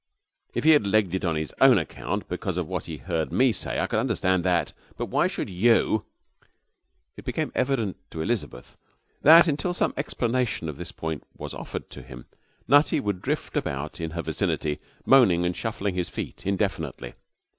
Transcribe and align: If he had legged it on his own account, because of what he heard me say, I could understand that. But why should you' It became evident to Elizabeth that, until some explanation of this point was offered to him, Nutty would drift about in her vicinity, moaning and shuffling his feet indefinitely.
If 0.55 0.63
he 0.63 0.71
had 0.71 0.87
legged 0.87 1.13
it 1.13 1.23
on 1.23 1.35
his 1.35 1.53
own 1.61 1.77
account, 1.77 2.27
because 2.27 2.57
of 2.57 2.67
what 2.67 2.87
he 2.87 2.97
heard 2.97 3.31
me 3.31 3.51
say, 3.51 3.79
I 3.79 3.85
could 3.85 3.99
understand 3.99 4.43
that. 4.43 4.73
But 4.97 5.09
why 5.11 5.27
should 5.27 5.47
you' 5.47 6.05
It 7.17 7.23
became 7.23 7.51
evident 7.53 7.97
to 8.09 8.23
Elizabeth 8.23 8.77
that, 9.21 9.47
until 9.47 9.75
some 9.75 9.93
explanation 9.95 10.67
of 10.67 10.77
this 10.77 10.91
point 10.91 11.23
was 11.37 11.53
offered 11.53 11.91
to 11.91 12.01
him, 12.01 12.25
Nutty 12.67 12.99
would 12.99 13.21
drift 13.21 13.55
about 13.55 14.01
in 14.01 14.09
her 14.17 14.23
vicinity, 14.23 14.79
moaning 15.05 15.45
and 15.45 15.55
shuffling 15.55 15.93
his 15.93 16.09
feet 16.09 16.47
indefinitely. 16.47 17.13